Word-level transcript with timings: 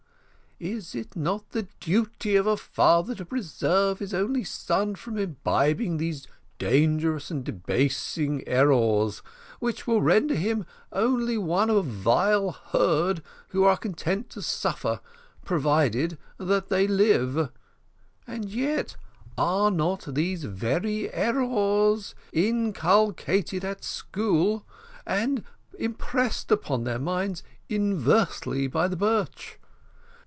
Is 0.63 0.93
it 0.93 1.15
not 1.15 1.49
the 1.53 1.67
duty 1.79 2.35
of 2.35 2.45
a 2.45 2.55
father 2.55 3.15
to 3.15 3.25
preserve 3.25 3.97
his 3.97 4.13
only 4.13 4.43
son 4.43 4.93
from 4.93 5.17
imbibing 5.17 5.97
these 5.97 6.27
dangerous 6.59 7.31
and 7.31 7.43
debasing 7.43 8.47
errors, 8.47 9.23
which 9.59 9.87
will 9.87 10.03
render 10.03 10.35
him 10.35 10.67
only 10.91 11.35
one 11.35 11.71
of 11.71 11.77
a 11.77 11.81
vile 11.81 12.51
herd 12.51 13.23
who 13.47 13.63
are 13.63 13.75
content 13.75 14.29
to 14.29 14.43
suffer, 14.43 15.01
provided 15.43 16.19
that 16.37 16.69
they 16.69 16.85
live? 16.85 17.49
And 18.27 18.45
yet 18.47 18.95
are 19.39 19.71
not 19.71 20.13
these 20.13 20.43
very 20.43 21.11
errors 21.11 22.13
inculcated 22.33 23.65
at 23.65 23.83
school, 23.83 24.67
and 25.07 25.43
impressed 25.79 26.51
upon 26.51 26.83
their 26.83 26.99
mind 26.99 27.41
inversely 27.67 28.67
by 28.67 28.87
the 28.87 28.95
birch? 28.95 29.57